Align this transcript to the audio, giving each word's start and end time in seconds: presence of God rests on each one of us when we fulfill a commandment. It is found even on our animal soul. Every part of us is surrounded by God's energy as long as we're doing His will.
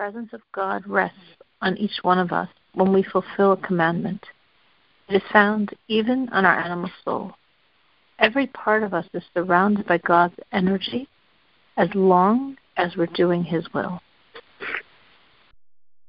presence 0.00 0.32
of 0.32 0.40
God 0.52 0.82
rests 0.86 1.18
on 1.60 1.76
each 1.76 1.98
one 2.00 2.18
of 2.18 2.32
us 2.32 2.48
when 2.72 2.90
we 2.90 3.02
fulfill 3.02 3.52
a 3.52 3.56
commandment. 3.58 4.24
It 5.10 5.16
is 5.16 5.30
found 5.30 5.74
even 5.88 6.26
on 6.30 6.46
our 6.46 6.58
animal 6.58 6.90
soul. 7.04 7.34
Every 8.18 8.46
part 8.46 8.82
of 8.82 8.94
us 8.94 9.04
is 9.12 9.22
surrounded 9.34 9.86
by 9.86 9.98
God's 9.98 10.36
energy 10.52 11.06
as 11.76 11.90
long 11.94 12.56
as 12.78 12.96
we're 12.96 13.08
doing 13.08 13.44
His 13.44 13.66
will. 13.74 14.00